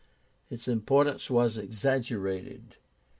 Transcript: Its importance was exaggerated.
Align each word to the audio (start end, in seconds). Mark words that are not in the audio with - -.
Its 0.49 0.67
importance 0.67 1.29
was 1.29 1.59
exaggerated. 1.59 2.77